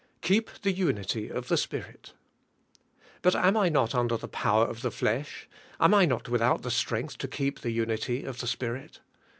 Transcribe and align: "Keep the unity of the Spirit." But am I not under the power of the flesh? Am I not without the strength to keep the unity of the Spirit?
"Keep 0.21 0.63
the 0.63 0.71
unity 0.71 1.29
of 1.29 1.47
the 1.47 1.55
Spirit." 1.57 2.13
But 3.21 3.35
am 3.35 3.55
I 3.55 3.69
not 3.69 3.93
under 3.93 4.17
the 4.17 4.27
power 4.27 4.65
of 4.65 4.81
the 4.81 4.89
flesh? 4.89 5.47
Am 5.79 5.93
I 5.93 6.05
not 6.05 6.27
without 6.27 6.63
the 6.63 6.71
strength 6.71 7.19
to 7.19 7.27
keep 7.27 7.59
the 7.59 7.69
unity 7.69 8.23
of 8.23 8.39
the 8.39 8.47
Spirit? 8.47 9.01